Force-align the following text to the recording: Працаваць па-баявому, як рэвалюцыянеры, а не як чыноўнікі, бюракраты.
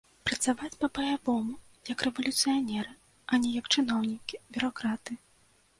Працаваць 0.27 0.77
па-баявому, 0.83 1.53
як 1.91 2.05
рэвалюцыянеры, 2.07 2.91
а 3.31 3.41
не 3.45 3.49
як 3.61 3.65
чыноўнікі, 3.79 4.45
бюракраты. 4.57 5.13